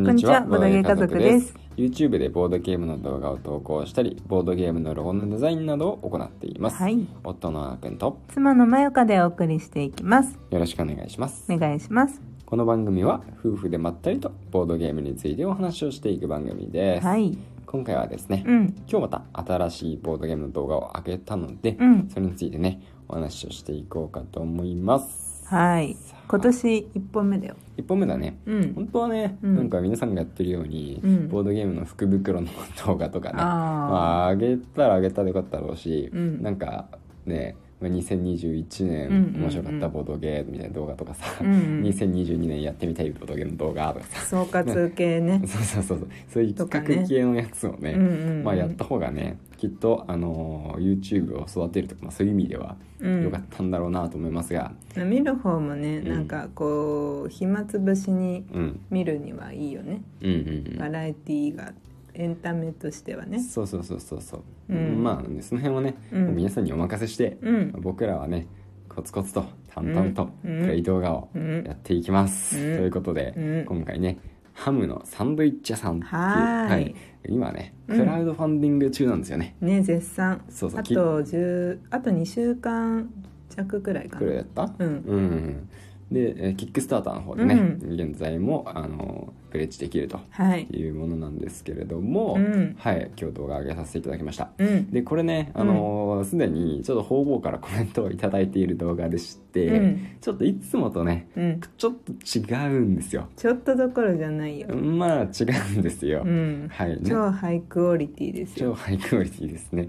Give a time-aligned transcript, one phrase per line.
[0.00, 1.54] んにちは、ボードゲー家族です。
[1.76, 6.76] YouTube でボードゲームの動画を投稿したり、ボードゲームのロゴのデザインなどを行っています。
[6.76, 10.38] はい夫のあーくんと妻のまよかでお送りしていきます。
[10.50, 11.44] よろしくお願いします。
[11.50, 12.20] お願いします。
[12.44, 17.06] この番組は夫婦でまったりとボードゲームについてお話をしていく番組です。
[17.06, 17.38] はい。
[17.66, 18.74] 今回はですね、うん。
[18.90, 25.46] 今日また新しいボードゲームの動画を上げたので、うんそれについてね、お話をしていこうかと思います。
[25.46, 25.96] はい。
[26.28, 27.56] 今年一本目だよ。
[27.78, 28.38] 1本目だね。
[28.44, 28.74] うん。
[28.74, 29.56] 本当はね、うん。
[29.56, 31.28] なんか皆さんがやってるように、うん。
[31.28, 32.48] ボードゲームの福袋の
[32.86, 33.44] 動画とかねあー。
[33.46, 36.42] まああげたらあげたでよかったろうし、うん。
[36.42, 36.88] なんか
[37.24, 41.82] ねまあ2021年面白かったボードゲームみたいな動画とかさ、うんうん。
[41.84, 44.20] 2022年やってみたいボードゲームの動画とかさ。
[44.26, 45.40] 総括系ね。
[45.46, 46.08] そ うそうそうそう。
[46.28, 48.44] そういう企画系のやつをねうんうんうん。
[48.44, 53.24] まあ、やった方がねきっと、あのー YouTube を育てるとか、まあ、そういう意味ではうん。
[53.24, 56.08] 良かったんだろうなと思いますが、見る方もね、うん。
[56.08, 60.02] なんかこう暇つぶしにうん、見るにはいいよね。
[60.22, 60.78] うんうんうん。
[60.78, 61.72] バラエティーが
[62.14, 63.40] エンタメとしてはね。
[63.40, 65.02] そうそうそうそうそう、うん。
[65.02, 67.72] まあねその辺はね、皆さんにお任せして、うん。
[67.80, 68.46] 僕らはね
[68.88, 70.60] コツコツと淡々とうん。
[70.62, 71.64] プレイ動画をうん。
[71.64, 72.78] やっていきます、うん。
[72.78, 73.64] ということで、うん。
[73.66, 74.18] 今回ね
[74.58, 76.94] ハムのサンドイッチ屋さんっていうはーい。
[77.28, 77.98] 今ねうん。
[77.98, 80.42] クラウドファンディング中なんですよね、ね絶賛。
[80.48, 80.80] そうそう。
[80.80, 83.08] あと十あと二週間
[83.56, 84.18] 弱くらいかな。
[84.20, 84.42] くらいや。
[84.42, 84.72] った？
[84.78, 84.88] うん。
[84.88, 85.68] うん。
[86.10, 90.66] でえーキックスターターの方でね、う現在もあのプレッジできるとはい。
[90.70, 92.76] いうものなんですけれども、うん。
[92.78, 93.10] はい。
[93.20, 94.50] 今日動画上げさせていただきました。
[94.58, 94.90] うん。
[94.90, 100.08] でこれねあのすで、にちょっと方々からコメントをいただいている動画でして、うん。
[100.20, 101.60] ちょっといつもとねうん。
[101.76, 103.28] ちょっと違うんですよ。
[103.36, 104.68] ちょっとどころじゃないよ。
[104.74, 105.44] まあ違
[105.76, 106.68] うんですよ、うん。
[106.70, 106.90] はい。
[106.90, 106.98] ね。
[107.04, 108.74] 超ハイクオリティです超よ。
[108.74, 109.88] ハイクオリティですね。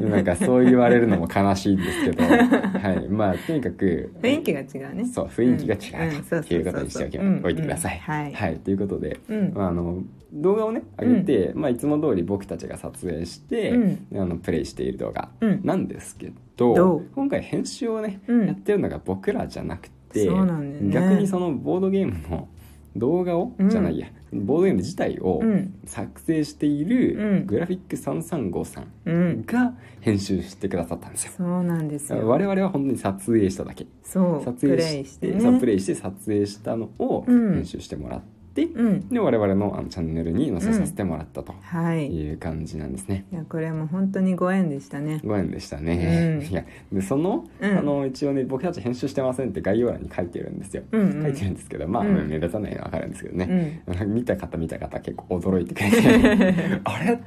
[0.10, 5.04] なんかそう言われるのも悲しいんですけど、 はい、まあとにかく雰囲気が違うね。
[5.06, 6.10] そう雰囲気が違う。
[6.10, 6.16] うん。
[6.16, 6.44] うんそうそうそうそう。
[6.44, 8.56] ということにしておいてください、うんはい。
[8.56, 9.52] ということで、うん。
[9.54, 14.06] まあ、あの動画をね上げて、まあ、いつも通り僕たちが撮影して、うん。
[14.14, 15.60] あのプレイしている動画うん。
[15.64, 17.06] なんですけど、どう？
[17.14, 18.46] 今回編集をね、うん。
[18.46, 20.90] やってるのが僕らじゃなくてね。
[20.90, 22.48] 逆にそのボードゲームの
[22.96, 25.74] 動画を、うんじゃないやボードゲーム自体をうん。
[25.86, 27.46] 作成している、うん。
[27.46, 29.44] グラフィック335さうんん。
[29.46, 31.32] が編集してくださったんですよ。
[31.38, 32.28] そうなんですよ。
[32.28, 33.86] 我々は本当に撮影しただけ。
[34.02, 34.44] そう。
[34.44, 37.54] 撮影プレイしてプレイして撮影したのをうん。
[37.54, 39.08] 編集してもらって、うん。
[39.08, 42.12] で我々のあのチャンネルに載せさせてもらったとはい。
[42.12, 43.24] いいう感じなんですね。
[43.32, 45.20] やこれも本当にご縁でしたね。
[45.24, 46.46] ご縁でしたね、うん。
[46.46, 47.78] いやでその,、うん。
[47.78, 51.22] あの一応ね僕たち編集してませんって概要欄に書いてるんですよ、うんうん。
[51.22, 52.28] 書いてるんですけどまあ、うん。
[52.28, 54.14] 目立たないのは分かるんですけどうね、ん。
[54.14, 56.80] 見た方見た方結構驚いてくれて。
[56.84, 57.18] あれ？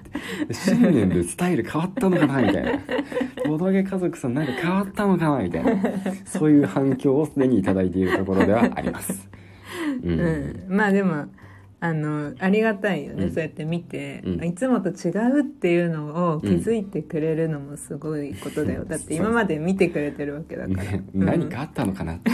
[0.51, 2.71] 新年でスタイル変わったのかなみたいな。
[3.47, 5.75] ボドゲ家族さんなんか変わったのかなみたいな。
[6.25, 9.29] そういう反響をすでに頂いているところではあります
[10.03, 10.75] うん、うん。
[10.75, 11.27] まあでも。
[11.81, 13.31] あのありがたいよね、うん。
[13.31, 14.43] そうやって見て、うん。
[14.43, 18.87] いつもと違うっていうのを気づいてくれるのもすごいことだよ、うん。
[18.87, 22.31] だって今まで見てくれてるわけだから、ね、うん何かあったのかなって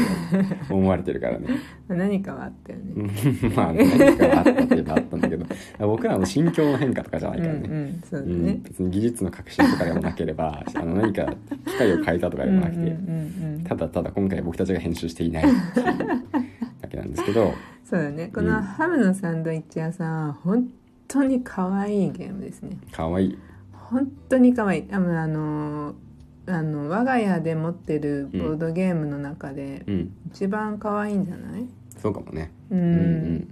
[0.70, 1.48] 思われてるからね。
[1.90, 3.52] 何かはあったよね、うん。
[3.54, 5.46] まあ何かあったって言えばあったんだけど。
[5.80, 8.02] 僕らの心境の変化とかじゃないからね、うんうん。
[8.10, 8.46] そうだうん。
[8.46, 11.26] ね、別に技術の革新とかでもなければあの何か
[11.66, 15.86] 機械を変えたとかでもなくて、うんうんうんうんただただ今回僕たちが編集していないっていう。
[15.86, 15.94] だ
[16.91, 17.53] けなんですけど。
[17.84, 18.31] そうだね。
[18.34, 18.47] こうん。
[18.47, 20.69] のハムのサンドイッチ屋さんは本
[21.07, 22.78] 当に可愛いゲームですね。
[22.91, 23.38] 可愛い。
[23.74, 24.88] 本当に可愛い。
[24.91, 25.96] あの
[26.47, 30.12] あの我が家で持ってるボードゲームの中でうん。
[30.28, 31.66] 一番可愛いんじゃない？
[31.97, 32.52] そうかもね。
[32.72, 33.47] うん、うん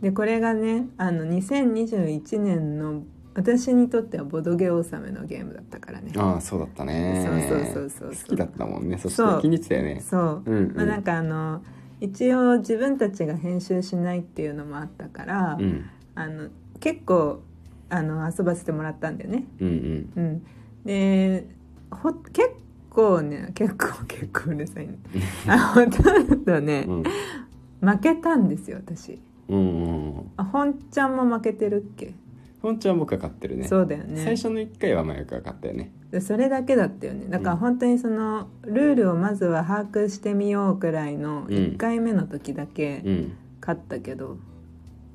[0.00, 3.02] でこれがねあの2021年の
[3.34, 6.12] 私にとってはボドゲ納めのゲームだったからね。
[6.16, 7.24] ああそうだったね。
[7.26, 8.08] そうそうそうそうそう。
[8.10, 8.96] 好きだったもんね。
[8.98, 9.40] そしてそう。
[9.40, 10.00] 気に入ってたよね。
[10.00, 10.72] そう、うんうん。
[10.76, 11.62] まあ、なんかあの
[12.04, 15.90] 一応自分たちが編集しないっていうのもあったから、うん。
[16.14, 16.48] あの
[16.80, 17.42] 結構
[17.88, 19.44] あの遊ばせてもらったんだよね。
[19.60, 20.22] うんうん。
[20.22, 20.42] うん、
[20.84, 21.46] で
[21.90, 22.50] ほ結
[22.90, 24.98] 構ね結構 結構うるさいね。
[25.48, 27.02] あほとんどね、うん。
[27.80, 29.18] 負けたんですよ私。
[29.48, 32.14] うんうんあ本ちゃんも負けてるっけ、
[32.62, 33.66] 本ちゃんは僕が買ってるね。
[33.68, 34.22] そうだよね。
[34.22, 35.92] 最初の1回はマヤクが買ったよね。
[36.03, 37.26] でそれだけだったよね。
[37.28, 37.58] だからうん。
[37.58, 41.54] 本当にそのルールをまずは把握してみようくらいのうん。
[41.54, 43.32] 1回目の時だけうん。
[43.60, 44.36] 勝ったけど、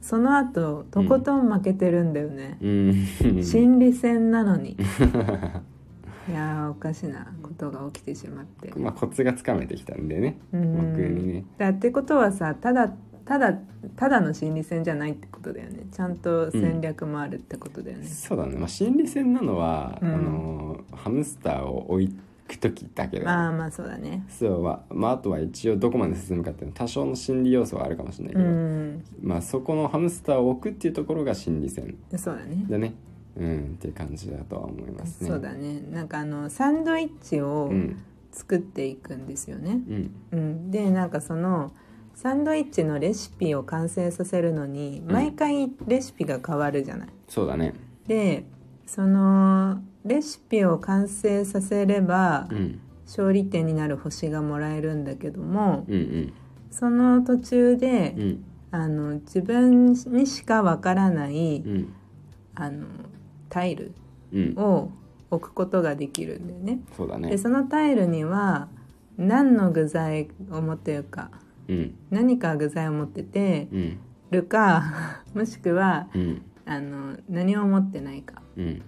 [0.01, 3.44] その後とことん負けてるんだよね、うん。
[3.44, 4.72] 心理戦なのに。
[6.28, 8.72] いやーおかしなことが起きてしまって。
[8.78, 10.40] まあコツがつかめてきたんでね。
[10.51, 10.94] うん。
[10.94, 11.46] 僕にね。
[11.57, 12.92] だってことはさただ
[13.30, 13.54] ただ
[13.96, 15.84] ただの心理戦じゃないってことだよね。
[15.92, 20.14] ちゃんと戦略もあるってことだよね、そうだね、まあ、心理戦なのは、うん。
[20.16, 22.16] あのハムスターを置い
[22.48, 24.26] く時だけど、まあまあそうだね。
[24.28, 29.04] そうまあ、まあ、あとは一応どこまで進むかっていうのは多少の心理要素はあるかもしれないけうど、ん。
[29.22, 32.66] まあそこのハムスターを置くっていうところが心理戦そうだね。
[32.68, 32.96] だね。
[33.38, 35.30] うんっていう感じだとは思いますね。
[35.30, 35.82] そうだね。
[35.92, 37.96] なんかあのサンドイッチをうん。
[38.32, 40.12] 作っていくんですよね、うん。
[40.32, 41.72] うん、でなんかその
[42.21, 45.13] サンドイッチのレシピを完成させるのにうん。
[45.13, 47.07] 毎回レシピが変わるじゃない。
[47.30, 47.74] そうだね。
[48.07, 48.44] で
[48.86, 52.81] そのレシピを完成させればうん。
[53.06, 56.33] 勝利点になる星がもらえるんだけどもうんうん。
[56.71, 58.44] その途中でうん。
[58.72, 61.94] あの自分にしかわからないうん。
[62.54, 62.86] あの
[63.48, 63.94] タイル
[64.33, 64.54] うん。
[64.57, 64.92] を
[65.31, 66.81] 置くことができるんだよね。
[66.98, 67.30] そうだね。
[67.30, 68.68] でそのタイルには
[69.18, 71.49] 何の具材を持ってるかうん
[72.10, 73.98] 何か具材を持っててうん。
[74.31, 76.42] るか もしくはうん。
[76.66, 78.42] あの何を持ってないか。
[78.57, 78.81] うん。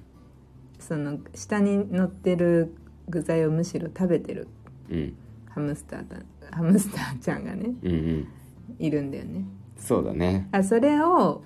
[0.80, 2.74] その下に乗ってる
[3.10, 4.48] 具材をむしろ食べてる
[4.90, 5.14] うん。
[5.50, 6.18] ハムスターだ
[6.52, 8.28] ハムスターちゃんがねうんうん。
[8.80, 9.46] いるんだよね。
[9.78, 10.48] そうだね。
[10.52, 11.44] あそれを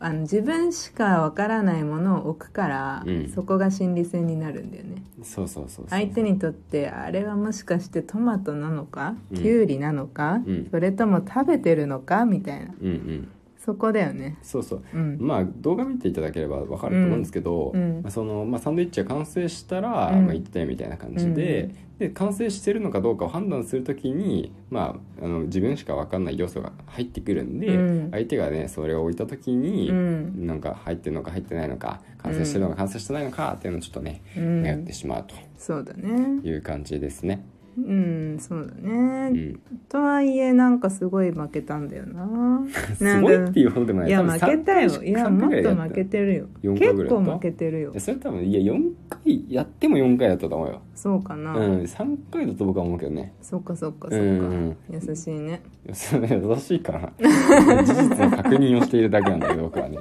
[0.00, 3.28] あの自分しかわからないものを置くから、うん。
[3.28, 5.02] そこが心理戦になるんだよね。
[5.22, 9.14] そうそうそう相手にとってあれはもしかしてトマトなのか？
[9.32, 9.36] うん。
[9.36, 10.68] キュウリなのか、うん。
[10.70, 12.24] それとも食べてるのか？
[12.24, 12.74] みたいな。
[12.80, 13.28] うんうん
[13.68, 14.38] そこだよね。
[14.40, 14.82] そうそう。
[14.94, 15.18] うん。
[15.20, 18.02] まあ動画見ていただければわかると思うんですけど、うん。
[18.08, 20.24] そのまあ、サンドイッチが完成したら、うん。
[20.24, 28.10] まあ、言ったよみたいな感じで,、で完成してるのかどうかを判断するときに、まあ、あの自分しか分かんない要素が入ってくるんで、うん。
[28.10, 30.46] 相手がねそれを置いたときに、うん。
[30.46, 34.62] なんか入ってるのか入ってないのか完成してるのか完成してないのかっていうのをちょっとね、うん。
[34.62, 35.26] 迷ってしまう
[35.58, 36.40] そうだね。
[36.40, 37.44] という感じですね。
[37.86, 37.92] う
[38.34, 42.64] んそうだうね、ん、とはいえなんかすごい負けたんだよな。
[42.96, 44.08] すごいっていうほどでもない。
[44.08, 44.90] いや負けたよ。
[44.90, 46.46] 3いや3もっと負けてるよ。
[46.62, 47.92] 4回結構負けてるよ。
[47.98, 50.80] それ多分いや4回やっても4回だったと思うよ。
[50.94, 53.32] そうかな、うん、3回だと僕は思うけどね。
[53.40, 54.76] そっかそっかそっか、うん。
[54.90, 55.62] 優しいね。
[55.86, 57.00] 優しいから。
[57.00, 59.98] な事実の確認をしているだけなんだけど僕はね、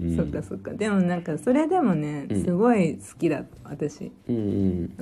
[0.00, 0.72] うん、そっかそっか。
[0.72, 2.44] でもなんかそれでもねうん。
[2.44, 4.12] すごい好きだった私。
[4.28, 4.40] うんう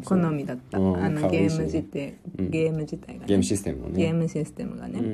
[0.01, 0.03] ん。
[0.05, 0.83] 好みだった、う。
[0.83, 2.51] んあのゲーム自体、うん。
[2.51, 3.27] ゲーム自体がね。
[3.27, 4.05] ゲームシステムもね。
[4.05, 5.09] ゲームシステムがね、うんう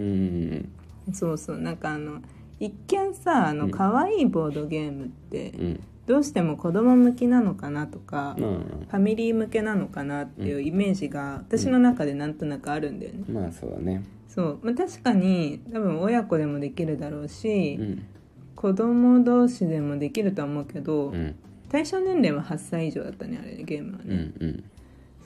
[1.11, 1.59] んそうそう。
[1.59, 2.21] なんかあの
[2.61, 3.71] 一見さあのうん。
[3.71, 5.81] 可愛いボードゲームってうん。
[6.07, 14.05] どうしても子供向きなのかなとか、うんファミリー向けなのかなっていうイメージが私の中でなんとなくあるんだよね、まあそうだね。
[14.29, 18.07] そう、まあ、確かに多分親子でもできるだろうし、うん
[18.57, 21.35] 子供同士でもできるとは思うけど、うん。
[21.71, 24.65] 対象年齢は8歳以上だったねあれゲームはうんね、うん。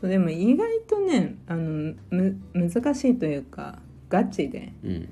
[0.00, 5.08] そうでも意外とねあのむ難しいというかガチでうん。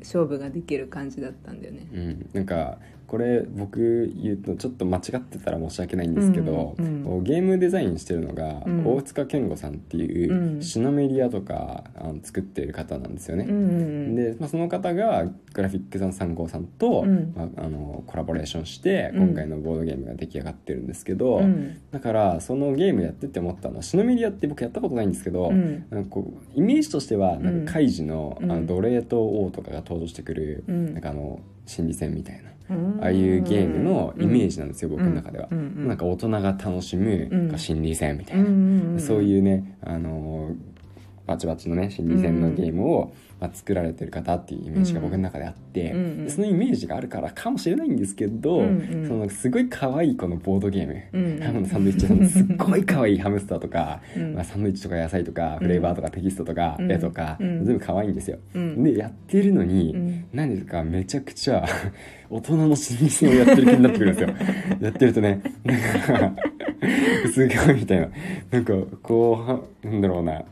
[0.00, 1.86] 勝負ができる感じだったんだよね。
[1.92, 2.30] うん。
[2.34, 2.78] なんか
[3.14, 8.86] これ僕言うとちょっと間違ってたら申し訳ないんですけど、うんうんゲームデザインしてるのが、うん。
[8.86, 10.62] 大塚健吾さんっていう、うん。
[10.62, 17.32] シノメリアとかあの作っている方なんですよね、うんうんで、まあ、その方がグラフィックさん3号さんと、うん。
[17.36, 19.26] まあ、あのコラボレーションしてうん。
[19.28, 21.78] 今回のボードゲームが出来上がってるんですけど、うん。
[21.92, 25.86] だからそのゲームやってて思ったのはシノメリアって僕やったことないんですけど、うん。
[25.90, 28.50] なんかこうイメージとしてはなんかカイジの,、うん。
[28.50, 30.94] あの奴隷と王とかが登場してくる、うん。
[30.94, 32.53] なんかあの心理戦みたいな、うん
[33.00, 35.96] ああいうゲームのイメージなんですよ、僕の中では、なん。
[35.96, 37.28] か大人が楽しむ、
[37.58, 40.73] 心理戦みたいな、そういうね、あのー
[41.26, 45.98] バチバチのね心理戦のゲームを、まあ、作られてる方っていうイメージが僕の中であって、うん。
[45.98, 46.24] うん。
[46.26, 49.08] でそのイメージがあるからかもしれないんですけど、うんうん。
[49.08, 51.40] そのすごい可愛いこのボードゲーム、うんうん。
[51.40, 54.34] ハムのサンドイッチのすっごい可愛いハムスターとか、うん。
[54.34, 56.92] まあ、サンドイッチとか野菜とかフレーバーとかテキストとかうん。
[56.92, 57.64] 絵とか、うん。
[57.64, 58.38] 全部可愛いんですよ。
[58.54, 58.82] うん。
[58.84, 60.24] でやってるのに、うん。
[60.32, 61.64] 何ですかめちゃくちゃ
[62.28, 64.34] 大人の心理戦をやってる気になってくるんですよ。
[64.80, 66.42] やってるとねなんか
[67.32, 68.08] すごいみたいな。
[68.50, 70.44] なんかこうはなんだろうな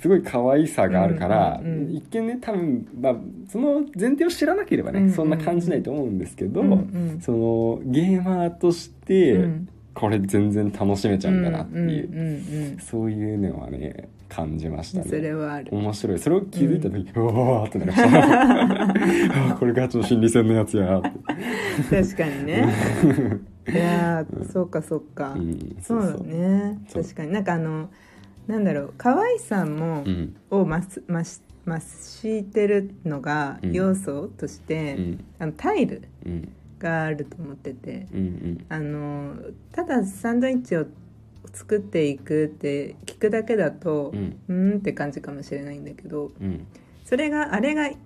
[0.00, 3.14] すごい可愛さがあるから、うんうんうん一見ね多分、まあ、
[3.50, 7.20] その前提を知らなければね、うんうんそんな感じないと思うんですけど、うんうん。
[7.20, 9.68] そのゲーマーとして、うん。
[9.94, 15.68] これ全然楽しめちゃうんだなっていう、うんうんうんそういうのはね感じましたうんそれねはある。
[15.72, 16.18] 面白い。
[16.20, 19.54] それを気づいた時、うわーってなりました。
[19.58, 21.02] これガチの心理戦のやつや
[21.90, 22.68] 確かにね。
[23.68, 26.78] いやーそうかそうか、うん、そうだね。
[26.92, 27.32] 確かに。
[27.32, 27.88] なんかあの
[28.48, 30.36] なんだろう可愛さも、うん。
[30.50, 30.80] を増
[31.22, 33.72] し増してるのがうん。
[33.72, 35.24] 要素として、うん。
[35.38, 36.52] あのタイルうん。
[36.78, 39.34] があると思っててうんあの
[39.72, 40.86] ただサンドイッチを
[41.52, 44.12] 作っていくって聞くだけだと
[44.48, 46.66] うんって感じかもしれないんだけどうん。
[47.04, 47.96] それがあれが例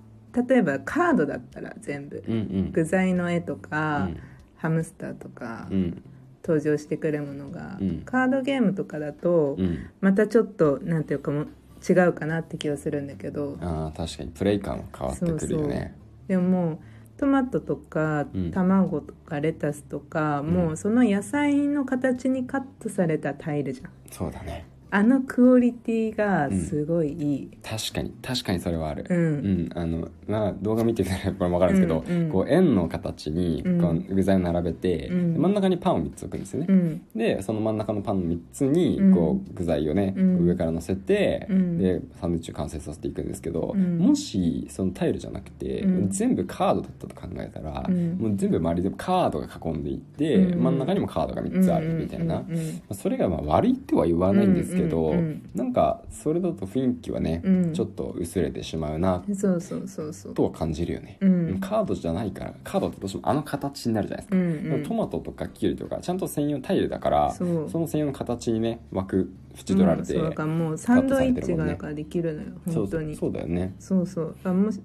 [0.57, 2.25] えばカードだったら全部。
[2.27, 2.73] うんうん。
[2.73, 4.21] 具材の絵とか、うん。
[4.57, 6.03] ハムスターとか、うん
[6.43, 8.03] 登場してくるものが、うん。
[8.05, 9.91] カードゲームとかだと、うん。
[10.01, 11.47] またちょっとなんていうかも
[11.89, 15.95] 違うかなって気がするんだけどあー確かにプレイ感は変わってくるよね。
[16.29, 16.79] でももう。
[17.19, 18.51] トマトとかうん。
[18.51, 20.47] 卵とかレタスとか、ん。
[20.47, 23.91] もうその野菜の形にカットされたタイルじゃん。
[24.11, 28.11] そうだねあのクオリティがすごいいい、確かに。
[28.21, 29.07] 確かにそれはある。
[29.09, 29.19] うん。
[29.19, 32.31] うん、あのまあ動画見てたらこれも分かるんですけど、うんうん。
[32.31, 33.81] こう円の形にうん。
[33.81, 35.33] こう具材を並べて、うん。
[35.33, 37.03] で真ん中にパンを3つ置くんですよね、うん。
[37.17, 39.15] でその真ん中のパンの3つにうん。
[39.15, 40.45] こう具材をね、うん。
[40.45, 41.79] 上から乗せて、うん。
[41.79, 43.97] でサンドイッチを完成させていくんですけど、うん。
[43.97, 46.11] もしそのタイルじゃなくて、うん。
[46.11, 48.19] 全部カードだったと考えたら、うん。
[48.19, 50.63] もう全部周りでカードが囲んでいって、うん。
[50.63, 55.19] 真ん中にもカードが3つあるみたいな、うんうんうんそれがまあ悪いっては言わないんですけど、うんうん。
[55.19, 57.73] うんなんかそれだと雰囲気はね、うん。
[57.73, 60.35] ちょっと薄れてしまうなうんそうそうそうそう。
[60.35, 61.59] とは感じるよね、うん。
[61.61, 64.83] カードじゃないからカードってどうしてもあの形になるじゃないですか、うんうん。
[64.83, 67.69] トマトとかキュウリとかちゃんと専用タイルだからそう。
[67.71, 73.17] の専用の形にね枠縁取られて、うんそうだからもうサンドイッチができるのよ本当に。
[73.17, 73.75] そうだよね。
[73.79, 74.37] そうそう。
[74.45, 74.81] あもし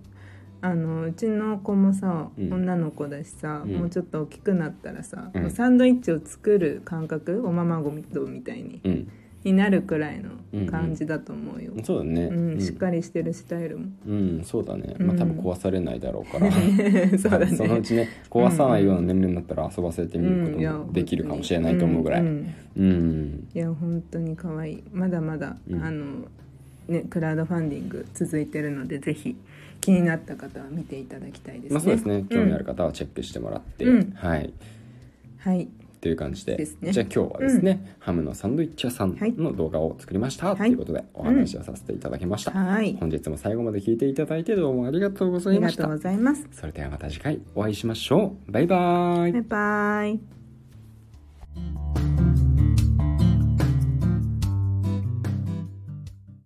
[0.60, 2.52] あのうちの子もさ、うん。
[2.52, 3.74] 女の子だしさ、うん。
[3.76, 5.52] もうちょっと大きくなったらさ、うん。
[5.52, 9.08] サンドイッチを作る感覚おままごみとみたいにうん
[9.44, 10.32] になるくらいの
[10.70, 12.24] 感じだと思うよ、そうだね。
[12.24, 13.86] うんしっかりりしてるスタイルも。
[14.06, 15.08] うんそうだね、うん。
[15.08, 16.52] まあ多分壊されないだろうから。
[17.18, 17.48] そうだね。
[17.48, 22.54] そのうちね壊さないような年齢になったら遊ばせてみることもできるかもしれないと思うぐらい、んうん。
[22.78, 23.48] うん。
[23.54, 24.84] いや本当に可愛い。
[24.92, 25.84] まだまだ、うん。
[25.84, 26.06] あの
[26.88, 29.36] ねクラウドファンディング続いてるのでぜひ
[29.82, 32.26] 気になった方は見ていただきたいですね、まあそうですね。
[32.30, 34.12] 興味あるか、方はチェックしてもらって、うん。
[34.16, 34.54] はい。
[35.38, 35.68] はい
[36.00, 36.58] という感じで。
[36.58, 36.92] ですね。
[36.92, 40.58] じゃあ今日はですね、ハムのサンドイッチ屋さんはいの動画を作りました、はい。
[40.58, 42.96] ということでお話をさせていただきました、はい。
[43.00, 45.84] 本日も最後まで聞いていただいてどうもありがとうごあざいました。
[45.84, 46.48] りがとうございます。
[46.52, 48.52] それではまた次回お会いしましょう。
[48.52, 49.32] バイバーイ。
[49.34, 51.97] バイバイ